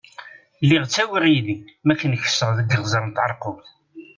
[0.63, 3.67] Lliɣ ttawiɣ yid-i n makken kesseɣ deg Iɣzeṛ Tɛerqubt.